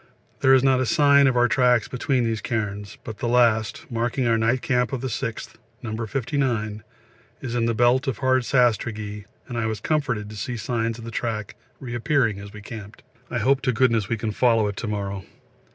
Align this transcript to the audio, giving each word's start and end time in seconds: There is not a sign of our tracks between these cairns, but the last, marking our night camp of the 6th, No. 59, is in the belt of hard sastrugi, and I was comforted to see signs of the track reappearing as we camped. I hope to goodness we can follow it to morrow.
There 0.39 0.55
is 0.55 0.63
not 0.63 0.79
a 0.81 0.85
sign 0.87 1.27
of 1.27 1.37
our 1.37 1.47
tracks 1.47 1.87
between 1.87 2.23
these 2.23 2.41
cairns, 2.41 2.97
but 3.03 3.19
the 3.19 3.27
last, 3.27 3.85
marking 3.91 4.25
our 4.25 4.35
night 4.35 4.63
camp 4.63 4.91
of 4.93 5.01
the 5.01 5.07
6th, 5.09 5.57
No. 5.83 5.95
59, 6.07 6.81
is 7.39 7.53
in 7.53 7.67
the 7.67 7.75
belt 7.75 8.07
of 8.07 8.17
hard 8.17 8.41
sastrugi, 8.43 9.25
and 9.47 9.59
I 9.59 9.67
was 9.67 9.79
comforted 9.79 10.27
to 10.31 10.35
see 10.35 10.57
signs 10.57 10.97
of 10.97 11.03
the 11.05 11.11
track 11.11 11.55
reappearing 11.79 12.39
as 12.39 12.51
we 12.51 12.63
camped. 12.63 13.03
I 13.29 13.37
hope 13.37 13.61
to 13.61 13.71
goodness 13.71 14.09
we 14.09 14.17
can 14.17 14.31
follow 14.31 14.65
it 14.67 14.75
to 14.77 14.87
morrow. 14.87 15.23